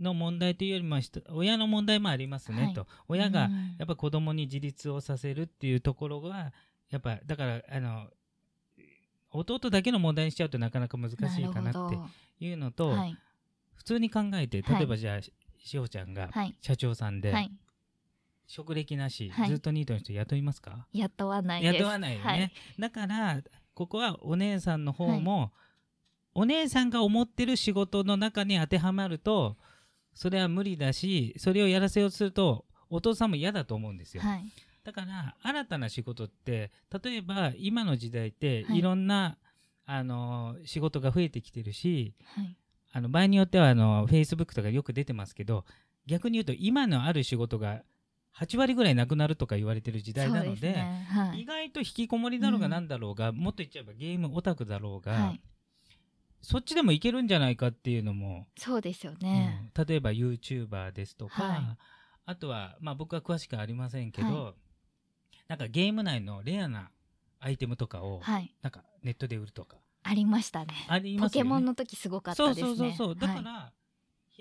[0.00, 0.98] の問題というよりも
[1.30, 2.74] 親の問題もありますね、はい。
[2.74, 2.88] と。
[3.06, 3.76] 親がうん。
[3.78, 6.52] やっぱ子供に自立をさせるっていうところが
[6.90, 8.08] やっぱだからあの
[9.30, 11.90] 弟だけの問題にしちゃうとなかなか難しいかなっ
[12.38, 13.16] ていうのと、はい。
[13.74, 14.78] 普通に考えてはい。
[14.78, 16.56] 例えばじゃあ、ししおちゃんがはい。
[16.60, 17.52] 社長さんで、はい。
[18.48, 19.48] 職歴なし、はい。
[19.50, 20.86] ずっとニートの人雇いますか？
[20.92, 21.74] 雇わないです。
[21.74, 22.52] 雇わないよね、はい。
[22.78, 23.42] だから
[23.78, 25.52] ここはお姉さんの方も、
[26.34, 29.56] お姉さんが思ってる仕事の中に当てはまると
[30.14, 34.44] それは無理だしそれをやらせようとするとお父さんも嫌だと思うんですよ、はい。
[34.82, 38.78] だから新たな仕事って例えば今の時代ってはい。
[38.78, 39.38] いろんな、
[39.86, 42.56] あの仕事が増えてきてるしはい。
[42.90, 45.64] あの場合によってはあの Facebook とかよく出てますけど
[46.04, 47.82] 逆に言うと今のある仕事が
[48.40, 51.06] 8割ぐらいなくなるとか言われてる時代なのでね。
[51.10, 51.40] はい。
[51.42, 55.40] 意外と引きこもりだろうがうんなんだろうが、もっと言っちゃえばゲームオタクだろうが、はい。
[56.40, 59.86] そっちでもいけるんじゃないかっていうのも、そうですよね、うん。
[59.86, 61.60] 例えば YouTuber ですとか、はい。
[62.26, 64.54] あとは、まあ、僕は詳しくありませんけど、は
[65.48, 66.90] なんかゲーム内のレアな
[67.40, 68.54] アイテムとかを、はい。
[68.62, 69.78] なんかネットで売るとか。
[70.04, 70.74] ありましたね。
[70.88, 71.44] ありますよね。
[71.44, 72.66] ポケモンの時すごかったですね。
[72.66, 73.16] そうそうそうそう。
[73.16, 73.44] だかはい。
[73.44, 73.72] ら、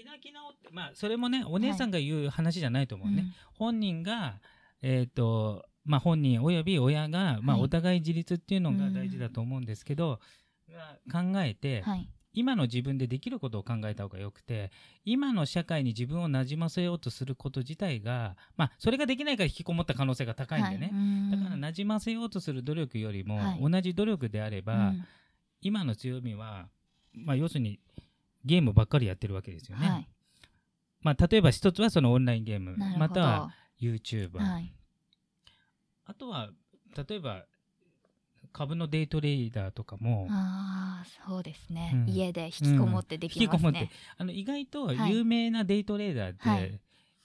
[0.03, 3.33] 開き直ってまあそれもねお姉さんが言う話じゃないと思うね、うん。
[3.53, 4.39] 本人が
[4.81, 7.65] えっ、とまあ本人および親が、まあ、はい。
[7.65, 10.19] お互い自立っていうのが大事だと思うんですけど、
[10.69, 12.10] まあ考えて、はい。
[12.33, 14.69] 今の自分でできることを考えた方がよくて
[15.05, 21.39] 今の社会に自分をなじませようとすること自体がまあそれができないから引きこもった可能性が高いんでね、はい。
[21.39, 25.05] だからなじませようとする努力よりも、はい同じ努力であれば、うん
[25.62, 26.67] 今の強みは、
[27.13, 27.79] まあ、要するに
[28.47, 29.88] ゲームばっかりやってるわけですよね。
[29.88, 30.07] はい。
[31.01, 32.75] まあ、例えば一つはそのオンラインゲーム。
[32.97, 34.73] または YouTuber、はい。
[36.05, 36.49] あとは
[37.10, 37.43] 例えば
[38.53, 42.10] 株のデイトレーダーとかもああそうですね、うん。
[42.10, 43.89] 家で引きこもってできますね、引きこもって。
[44.17, 45.12] あの意外とはい。
[45.12, 46.79] 有名なデイトレーダーって、はい。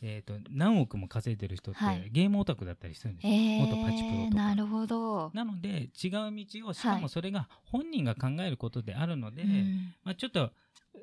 [0.04, 2.11] えー、と何億も稼いでる人って、はい。
[2.11, 3.32] ゲームオタクだったりするんですよ。
[3.32, 4.35] え元パチプロとか。
[4.35, 5.68] ー、なるほど、なので
[6.02, 7.00] 違う道をしかはい。
[7.00, 9.94] もそれが本人が考えることであるので、うん。
[10.02, 10.50] まあ、ちょっと、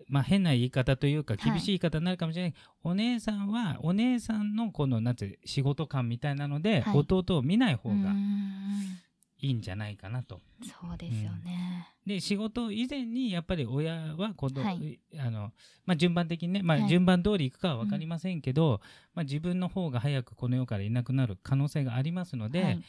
[0.07, 1.37] まあ、変な言い方というかい。
[1.37, 6.97] 厳しい言い方になるかもしれない、お姉さんはお姉さんのこのなんていう仕事感みたいなので、はい。
[6.97, 8.99] 弟を見ない方がうん。
[9.41, 10.41] いいんじゃないかなと。
[10.61, 14.99] そうですよね、で仕事以前にやっぱり親は子供、はい。
[15.17, 15.53] あの
[15.85, 16.89] まあ、順番的にね、まあ、はい。
[16.89, 18.81] 順番通りいくかは分かりませんけど、
[19.13, 22.83] まあ、自分の方が早くこの世からいなくなる可能性がありますので、はい。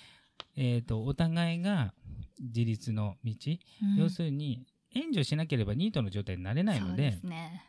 [0.57, 1.95] えー、とお互いが
[2.41, 3.33] 自立の道、
[3.83, 3.97] うん。
[3.97, 7.65] 要するに援助しなければニートの状態になれないのそうでね。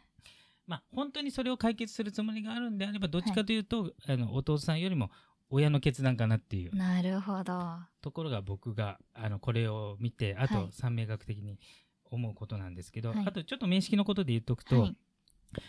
[0.67, 5.11] まあ、本当にそれを解決するつもりがあるんであればどっちかというと、あの弟さんよりも
[5.49, 6.75] 親の決断かなっていう。
[6.75, 7.77] なるほど。
[8.01, 10.67] ところが僕があのこれを見てあとはい。
[10.71, 11.59] 三名学的に
[12.09, 13.25] 思うことなんですけど、はい。
[13.27, 14.95] あとちょっと面識のことで言っとくと、はい。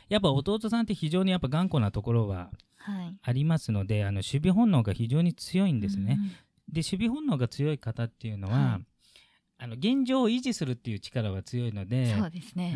[0.08, 3.16] やっぱ弟さんって非常にやっぱ頑固なところははい。
[3.22, 6.18] ありますのであの守備本能が非常に強いんですね。
[6.18, 6.28] うん。
[6.72, 8.86] で守備本能が強い方っていうのは、はい
[9.62, 12.74] あの現状を維持するっていう力は強いのでそうですね、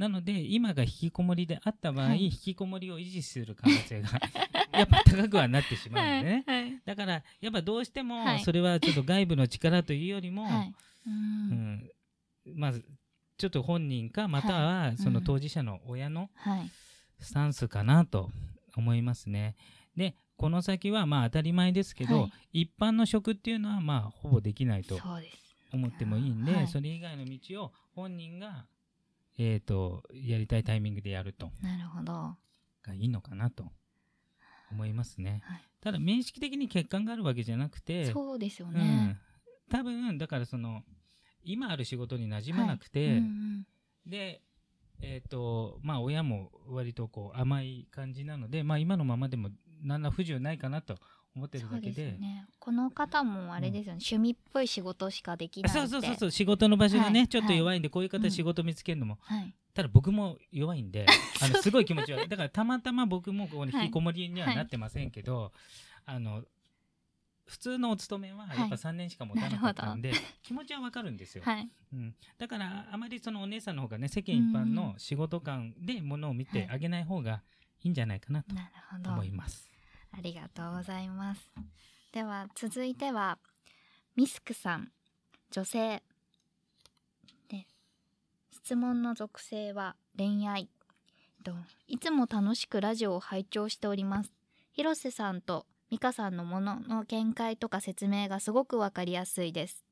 [0.00, 0.02] うん。
[0.06, 2.24] なので今が引きこもりであった場合、はい。
[2.24, 4.08] 引きこもりを維持する可能性が
[4.72, 6.62] やっぱ高くはなってしまうんでね、はい。
[6.62, 6.82] はい。
[6.86, 8.40] だからやっぱどうしてもはい。
[8.40, 10.74] それはちょっと外部の力というよりも、はい。
[11.06, 11.90] うん。
[12.46, 12.58] うん。
[12.58, 12.86] まず
[13.36, 16.70] ちょっと本人かまたはその当事者の親のはい。
[17.20, 18.30] スタンスかなと
[18.76, 19.56] 思いますね。
[19.94, 22.62] でこの先はまあ当たり前ですけど、はい。
[22.62, 24.96] 一般の職っていうのはまあほぼできないと。
[24.96, 26.68] そうです思ってもいいんで、はい。
[26.68, 28.66] それ以外の道を本人が、
[29.38, 31.50] えー、とやりたいタイミングでやると。
[31.62, 32.36] なるほど。
[32.82, 33.64] がいいのかなと。
[34.70, 35.42] 思いますね。
[35.44, 35.62] はい。
[35.80, 39.18] ただ面識的に欠陥があるわけじゃなくて、そうですようねん、
[39.70, 40.82] 多分だからその
[41.44, 43.66] 今ある仕事に馴染まなくて、はいうん
[44.06, 44.42] で
[45.00, 49.50] えっ、とまあ親も割とこう甘い感じなのでまあ今のままでも
[49.84, 50.96] 何ら不自由ないかなと
[51.36, 52.16] 思ってるだけで。
[52.18, 52.46] ね。
[52.58, 55.80] この方もあれですよね、趣味っぽい仕事しかできないって。
[55.80, 56.30] そうそうそうそう。
[56.30, 57.28] 仕事の場所がね、はい。
[57.28, 59.54] ちょっと弱いんでこういううん方仕事見つけるのも、はい。
[59.74, 61.06] ただ僕も弱いんで
[61.40, 62.28] あのすごい気持ち悪い。
[62.28, 65.52] だからたまたま僕もここに引きこもりにはなってませんけど、
[66.04, 66.44] あの
[67.48, 70.12] 普通のお勤めはやっぱはい3年しか持たなかったんで、
[70.42, 71.68] 気持ちはわかるんですよ、はい。
[71.92, 77.42] うん、だからあまりそのお姉さんの方がね世間一般の仕事感でものを見てあげない方が
[77.82, 79.70] いいんじゃないかなと思います。
[80.12, 81.50] ありがとうございます。
[82.12, 83.38] では続いては
[84.16, 84.90] ミスクさん
[85.50, 86.02] 女性。
[87.48, 87.66] で
[88.50, 90.68] 質問の属性は恋愛。
[91.44, 91.52] と
[91.86, 94.32] いつも楽しくラジオを拝聴しております。
[94.72, 99.84] 広瀬さんと美香さんのものの見解とか説明がすごくわかりやすいです。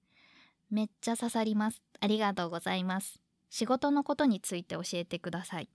[0.70, 1.82] めっちゃ刺さります。
[2.00, 3.20] ありがとうございます。
[3.48, 5.68] 仕事のことについて教えてください。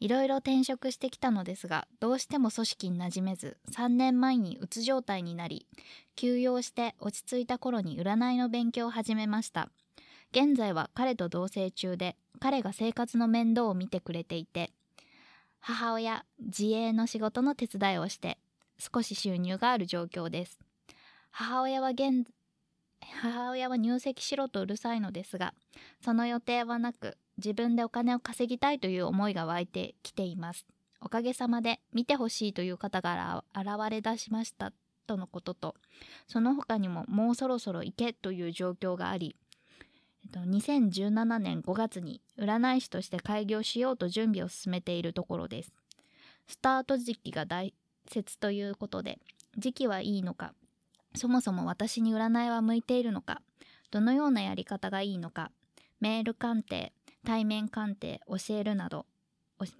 [0.00, 5.66] いろいろ転職してきたのですがどうしても組織に馴染めず3年前にうつ状態になり
[6.16, 9.68] 休養して落ち着いた頃に占いの勉強を始めました。
[10.32, 14.70] 現在は彼と同棲中で彼が生活の面倒を見てくれていて
[15.58, 18.38] 母親自営の仕事の手伝いをして
[18.78, 20.58] 少し収入がある状況です。
[21.30, 22.26] 母親は現
[23.22, 25.52] 母親は入籍しろとうるさいのですが
[26.02, 30.66] その予定はなく自分でお金を稼ぎたいという思いが湧いてきています。
[31.00, 34.72] おかげさまで見てほしいという方が現れ出しました
[35.06, 35.74] とのことと
[36.28, 39.34] その他にももうそろそろ行けという状況があり
[40.24, 45.72] えっと2017年5月に占い師として開業しようと準備を進めているところです。
[46.46, 47.72] スタート時期が大
[48.06, 49.18] 切ということで
[49.56, 50.52] 時期はいいのか
[51.14, 53.40] そもそも私に占いは向いているのか
[53.90, 55.52] どのようなやり方がいいのか
[56.00, 56.92] メール鑑定
[57.24, 59.06] 対面鑑定教えるなど
[59.58, 59.74] おし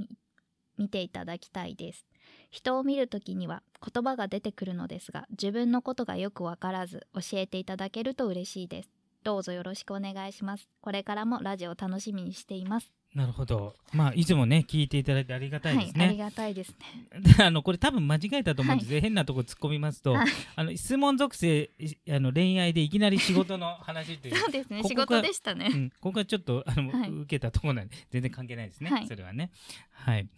[0.79, 2.07] 見ていただきたいです。
[2.51, 8.91] 人を見るときには言葉が出てくるのですが自分のことがよくわからず教えていただけると嬉しいです。
[9.23, 10.69] どうぞよろしくお願いします。
[10.81, 13.00] これからもラジオ楽しみにしています。
[13.15, 13.75] なるほど。
[13.93, 16.25] まあ、いつもね、聞いていただいてありがたいですはい、ありね。
[16.25, 16.77] がたいです
[17.13, 19.01] ねで あの、これ多分間違えたと思うんですよ。
[19.01, 24.37] 変なとこ突っ込みますと、はいあの、質問属性、いあの、恋愛でいきなり仕事の話という。
[24.37, 28.91] そうですねここが仕事でしたね、うん、ここはちょっと、あの、はい受けたところなんで、全然関係ないですね。
[28.91, 29.51] はいそれはね。
[29.91, 30.29] はい。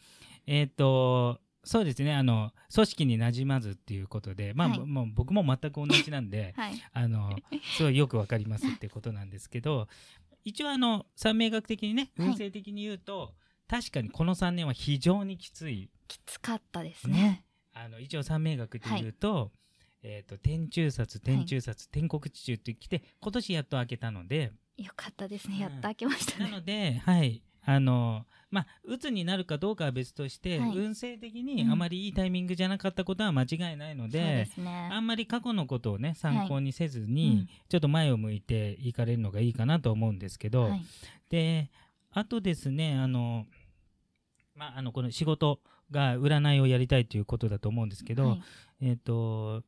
[0.47, 2.13] えっ、と、そうですね。
[2.15, 7.37] あの、組織に馴染まずっていうことで、まあ、はいもう僕も全く同じなんで、はいあの、
[7.77, 9.87] すごいよくわかりますってことなんですけど、
[10.45, 12.27] 一応あの、三名学的にね、はい。
[12.29, 13.35] 運勢的に言うと、
[13.69, 15.91] 確かにこの3年は非常にきつい。
[16.09, 17.15] きつかったですね。
[17.15, 17.47] ね。
[17.73, 19.51] あの、一応三名学で言うと、
[20.03, 25.55] えっ、と、天中殺、天中殺、天国地中って来て、今年やっと開けたので、よかったですね。
[25.55, 25.61] うん。
[25.61, 27.43] やっと開けましたなね、ので、はい。
[27.65, 30.77] あの、まあ、鬱になるかどうかは別として、はい。
[30.77, 31.73] 運勢的にうん。
[31.73, 34.89] あまりいいタイミングじゃなかったことは間違いないのそうでで、すね。
[34.93, 37.49] あんまり過去のことをね、参考にせずに、うん。
[37.69, 40.83] ちょっと前を向いていかれるのがいいかなと思うんですけど、はい。
[41.31, 41.71] で、
[42.11, 43.47] あとですね、あの、
[44.55, 48.43] まあ、あの、この仕事が占いをやりたいということだと思うんですけど、はい。
[48.83, 49.63] えっ、と、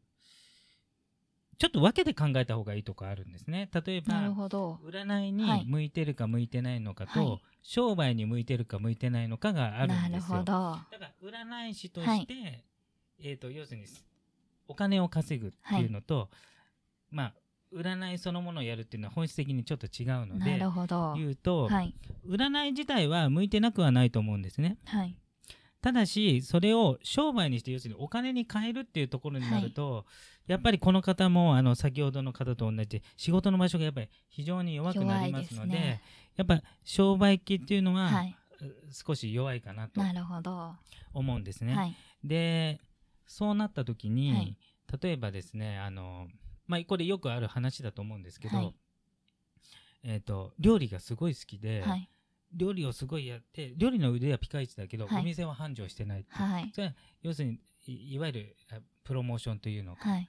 [1.59, 3.69] ちょっと分けて考えた方がいいとかあるんですね。
[3.73, 5.65] 例えば、占いにはい。
[5.67, 7.41] 向いてるか向いてないのかと、はい。
[7.63, 10.39] 商商売に向いてるか向いてないのかがあるなんるですよ。
[10.39, 10.53] ほど。
[10.53, 12.65] だから占い師として、
[13.23, 13.87] えっ、と要するに
[14.69, 16.29] お金を稼ぐっていうのと、
[17.11, 17.35] まあ
[17.73, 21.15] 占いそのものをやるっていうのは本質的にちょっと違うのなでるほど。
[21.17, 21.95] 言うと、はい。
[22.27, 24.79] 占い自体は向いてなくはないと思うんですね。
[24.85, 25.17] はい。
[25.81, 30.07] ただしそれを商売にして要するにお金に変えるっていうところになると、
[30.47, 36.03] やっぱりこの方もあの先ほどの方と同じで仕事の場所がやっぱり非常に弱くなりますのでね。
[36.37, 38.37] やっぱ商売機っていうのは、はい。
[38.93, 40.53] 少し弱いかなとなるほど。
[40.53, 40.79] は
[41.13, 41.97] 思うんですね。
[42.23, 42.29] い。
[42.29, 42.81] で
[43.27, 44.57] そうなった時に、はい。
[45.03, 46.29] 例えばですねあの、
[46.67, 48.75] まあ、これよくある話だと思うんですけど、はい。
[50.05, 52.09] えー、と料理がすごい好きで、はい。
[52.53, 55.23] 料理をすごいやって料理の腕はピカイチだけど、はい。
[55.23, 56.31] お店は繁盛してないって。
[56.73, 57.59] それは要するに
[57.93, 60.29] いいわゆるあプロモーションというのか、はい。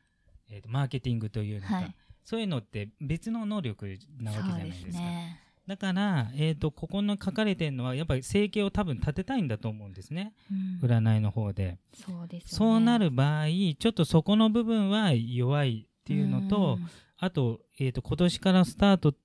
[0.49, 1.95] えーとマーケティングというのか、はい。
[2.23, 4.91] そういうのって別の能力なわけじゃないですか。
[4.91, 5.41] すね。
[5.67, 10.33] だから、えー、とここの書かれてるのはやっぱり生計を多分立てたいんだと思うんですね。
[10.81, 10.89] うん。
[10.89, 11.79] 占いの方で。
[11.93, 12.49] そうですよね。
[12.49, 16.89] そうなる場合ちょっとそこの部分は弱いっていうのと、うん。
[17.17, 19.15] あと,、えー、と今年からスタートっ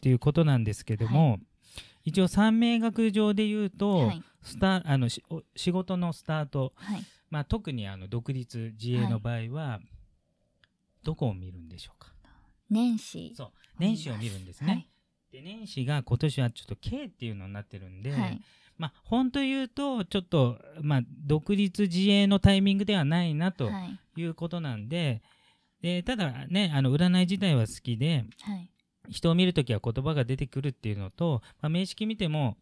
[0.00, 1.40] ていうことなんですけども、
[2.04, 4.22] 一応三名学上で言うと、はい。
[4.42, 7.04] スタあのしお仕事のスタート、はい
[7.36, 9.78] まあ、特にあの独立自営の場合は、
[11.04, 12.10] どこを見るんでしょうか？
[12.70, 13.34] 年始。
[13.36, 13.50] そう。
[13.78, 14.72] 年始を見るんですね。
[14.72, 14.88] はい。
[15.30, 18.40] で年始が今年はちょっと K っていうのになってるんで、はい。
[18.78, 24.00] まあ本当言うとちょっと、まあ、独立自営のタイミングではないなとはい。
[24.18, 25.20] いうことなんで、
[25.82, 28.70] でただねあの占い自体は好きではい。
[29.10, 32.56] 人を見るときは言葉が出てくるっていうのと、まあ、名式見ても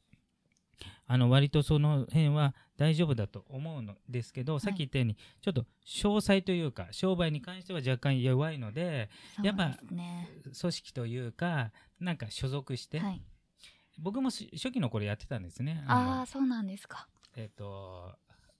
[1.06, 9.10] あの割とその辺は大丈夫だと思うのですけど、さっき言ったようにちょっと詳細というか商売に関しては若干弱いので
[9.42, 13.22] やっぱ組織というかなんか所属して、はい。
[13.98, 15.84] 僕もし初期の頃やってたんですね。
[15.86, 17.06] あのあそうなんですか。
[17.36, 18.12] えっ、と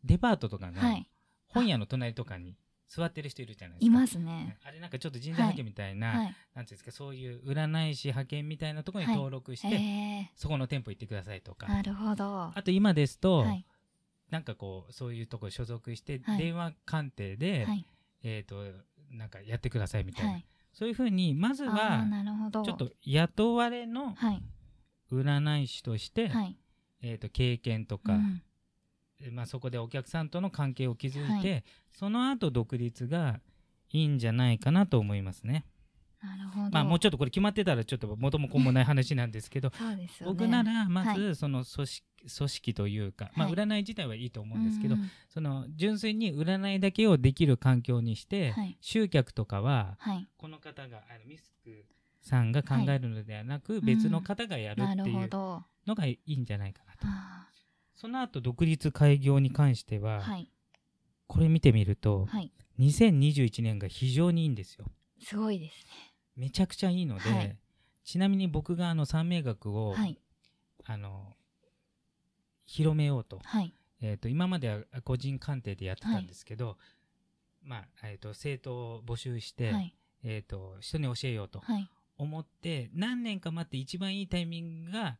[0.04, 1.08] デパートとかのはい。
[1.48, 2.56] 本屋の隣とかに
[2.94, 3.98] 座ってる人いるじゃないですいか。
[3.98, 4.56] ますね。
[4.64, 6.16] あれなんかちょっと人材派遣みたいな、はい。
[6.18, 9.16] なんていうんですかそういう占い師派遣みたいなところにはい。
[9.16, 11.66] 登録して、えそこの店舗行ってくださいとか。
[11.66, 12.52] ーなるほど。
[12.54, 13.66] あと今ですと、はい。
[14.30, 16.38] なんかこうそういうところ所属して、はい。
[16.38, 17.84] 電話鑑定で、はい。
[18.22, 18.64] えっ、と
[19.10, 20.46] なんかやってくださいみたいな、はい。
[20.72, 22.62] そういうふうにまずあはーなるほど。
[22.62, 24.42] ちょっと雇われのはい。
[25.12, 26.56] 占い師として、はい。
[27.02, 28.42] えー、と経験とか、うん。
[28.42, 28.53] え
[29.30, 31.64] まあ、そこでお客さんとの関係を築いて、はい。
[31.92, 33.40] その後独立が
[33.90, 35.64] いいんじゃないかなと思いますね。
[36.22, 36.70] なるほど。
[36.70, 40.08] まあもうちょっとこれ決まってたらちょっと元も子もない話なんですけどね。
[40.24, 43.56] 僕ならまはずその組織,、組織というか、まあ、はい。
[43.56, 48.76] 占い自体はいいと思うんですけど、うんその純粋に占いだけをできる環境にして、はい。
[48.80, 50.26] 集客とかははい。
[50.36, 51.84] この方があのミスク
[52.20, 53.80] さんが考えるのではなく、い。
[53.80, 57.06] 別の方がやるっていうのがいいんじゃないかなと。
[57.96, 60.50] あその後独立開業に関しては、ーはい。
[61.26, 62.52] これ見てみると、はい。
[62.78, 64.86] 2021年が非常にいいんですよ。
[65.22, 65.86] すごいです
[66.36, 67.56] めちゃくちゃいいので、はい。
[68.04, 70.18] ちなみに僕があの三名学を、ねはい。
[70.86, 71.32] あの
[72.66, 73.74] 広めようと,、はい。
[74.00, 76.76] えー、と今までは個人鑑定でやってたんですけど、
[77.62, 79.94] まあえー、と生徒を募集して、はい。
[80.22, 81.88] えー、と人に教えようとはい。
[82.16, 85.18] 思って何年か待って一番いいタイミングが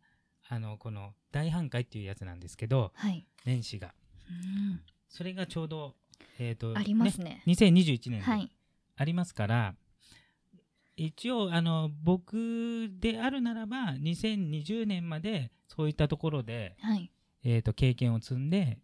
[0.49, 3.26] あのこの大半壊っていうやつなんですけどはい。
[3.45, 3.95] 年始が。
[4.28, 4.80] うん。
[5.09, 5.95] それがちょうど、
[6.38, 7.42] えーとありますね。
[7.47, 8.51] 2021年ではい。
[8.97, 9.74] ありますから、
[10.97, 17.11] 一応あの僕であるならば2020年までそういったところで、はい。
[17.45, 18.78] えー、と経験を積んで、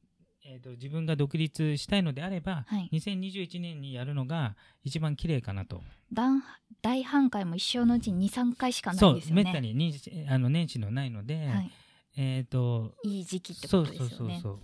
[0.52, 2.88] えー、と自分が独立したいのであれば、はい。
[2.92, 5.80] 2021年にやるのが一番綺麗かなと。
[6.12, 6.42] 大
[6.82, 9.44] 大半回も一生のうちに23回しかないそうんですよね。
[9.44, 9.94] めったにに
[10.28, 11.70] あの年始のないので、はい、
[12.16, 14.14] えっ、といい時期ってそうことですよね。
[14.16, 14.58] そうそうそう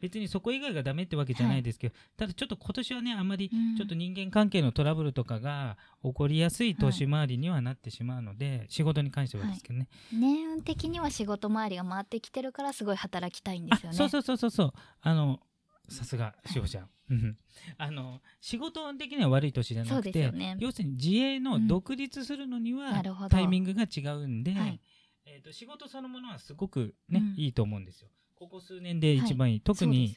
[0.00, 3.76] 別にそこ以外がダメってわけじゃないですけど、ただちょっと今年はねあんまりうん。
[3.76, 13.94] ちょっと人間関係のトラブルとかが起こりやすい年回りにはなってしまうので、仕事に関してはですけどね、年運的には仕事周りが回ってきてるからすごい働きたいんですよね。
[13.94, 14.72] あそうそうそうそうそう。
[15.00, 15.40] あの
[15.88, 17.36] さすがしおちゃん、うん。
[17.76, 20.56] あの仕事的には悪い年じゃなくて、ね。
[20.58, 23.28] 要するに自営の独立するのにはなるほど。
[23.30, 24.80] タイミングが違うんで、はい。
[25.26, 27.40] えー、と仕事そのものはすごくね、うん。
[27.40, 28.08] いいと思うんですよ
[28.38, 30.16] ここ数年で一番いい、特そうにね。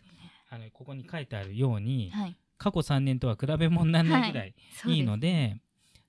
[0.51, 2.38] あのここに書いてあるように、はい。
[2.59, 4.53] 過去3年とは比べ物にならないぐらい
[4.86, 4.99] い。
[4.99, 5.57] いので,、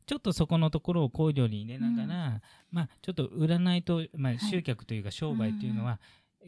[0.04, 4.38] ちょっとそこのところを考慮に入れながら、まあ、ちょっと占いと、まあ、い。
[4.38, 6.00] 集客というか商売というのは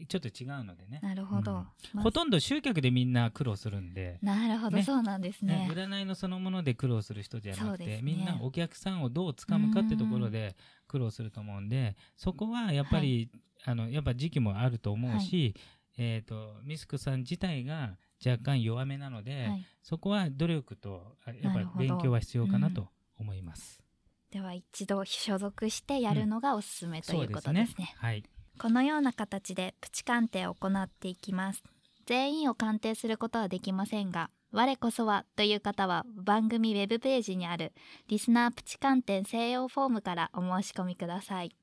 [0.07, 1.57] ちょっと違うのでね、なるほど、うん。
[1.93, 2.03] まあ。
[2.03, 4.83] ほとんど集客でみんな苦労するんで、なるほど、ね。
[4.83, 5.67] そうなんですね。
[5.67, 7.99] ね占いのそのもので苦労する人じゃなくて、ね。
[8.03, 10.55] みんなお客さんをどうつかむかってところで
[10.87, 13.31] 苦労すると思うんでそこはやっぱり、
[13.65, 15.55] あのやっぱ時期もあると思うし、
[15.97, 22.87] えー、とミスクさん自体が若干弱めなので、はい、そこは努力とあやっぱり勉強は必要かなと
[23.19, 23.79] 思います。
[24.31, 28.23] では一度所属してやるのがおすすめということですね,、はい。
[28.59, 31.63] このような形でプチ鑑定を行っていきます。
[32.05, 37.73] 全員を鑑定することはできませんが我こそはという方は番組ウェブページにある
[38.07, 41.55] リスナープチ鑑定専用フォームからお申し込みください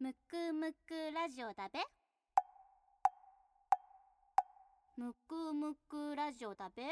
[0.00, 1.78] むくむくラジオだべ。
[4.96, 6.84] むくむくラジオだべ。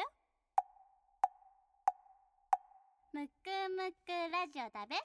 [3.15, 3.33] むく
[3.75, 4.97] むくラジオだべ。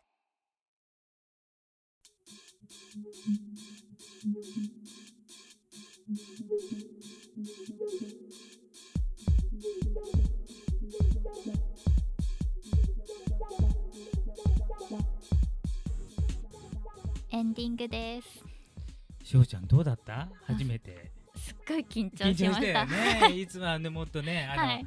[17.33, 20.27] エンディングですしおちゃんどうだった？
[20.45, 21.11] 初めて。
[21.35, 23.31] すっごい緊張緊しましたね。
[23.41, 24.85] いつもはねもっとねあの、はい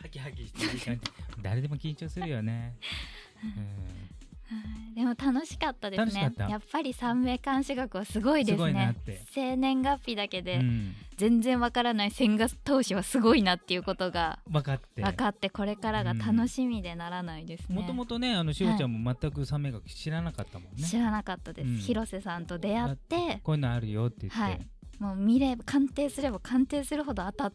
[0.00, 1.42] ハキハキしてる感じ。
[1.42, 2.76] 誰でも緊張するよね。
[3.42, 4.17] うんはい
[4.94, 6.32] でも楽しかったですね。
[6.38, 8.96] やっぱり三名監視学はすごいですね。
[9.30, 10.94] 生年月日だけでうん。
[11.16, 15.02] 全然わからない千賀投手はすごいなっていうことが分かって。
[15.02, 20.84] 分かってこれからが楽しみでならないですね、もともとねあのしおちゃんも全く三名学知らなかったもんね。
[20.84, 21.76] 知らなかったです、うん。
[21.76, 23.40] 広瀬さんと出会って。
[23.42, 24.38] こういうのあるよって言って。
[24.38, 24.66] はい。
[25.00, 27.52] もう見れば鑑定すれば鑑定するほど当たっ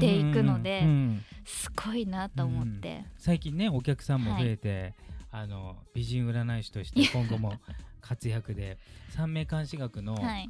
[0.00, 1.24] ていくのでうんうんうん。
[1.44, 4.94] すごいなと思って、最近ねお客さんも増えて、
[5.34, 7.54] あの美人占い師として今後も
[8.00, 8.78] 活躍で
[9.10, 10.48] 三名監視学の,、はい。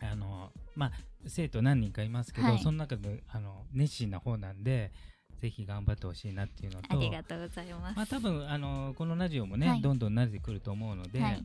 [0.00, 0.92] あのまあ、
[1.26, 2.60] 生徒何人かいますけど、はい。
[2.60, 4.92] その中であの熱心な方なんで
[5.40, 9.82] ぜひ頑張ってほしいなっていうのとありがとうございます、まあ、多分あのこのラジオもね、はい。
[9.82, 11.44] どんどん慣れてくると思うので、はい。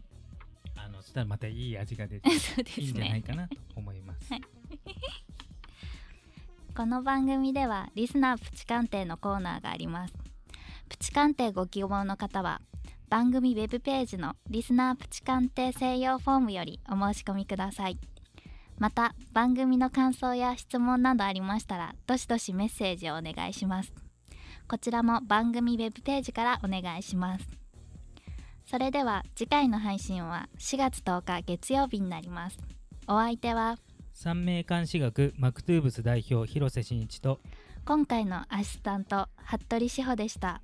[0.75, 2.35] あのそしたらまたいい味が出て ね。
[2.77, 4.31] いいんじゃないかなと思います。
[4.31, 4.41] はい。
[6.77, 10.26] この番組ではリスナープチ鑑定のコーナーがあります
[10.87, 12.61] プチ鑑定ご希望の方は
[13.09, 17.97] 番組ウェブページのリスナープチ鑑定専用フォームよりお申し込みください。
[18.77, 23.93] また番組の感想や質問などありましたらどしどしメッセージをお願いします。
[24.67, 27.47] こちらも番組ウェブページからお願いします。
[28.65, 32.57] それでは次回の配信は4月10日月曜日になります。
[33.07, 33.77] お相手は
[34.13, 37.39] 三名監視学マクトゥーブス代表広瀬真一と
[37.85, 40.61] 今回のアシスタント服部志保でした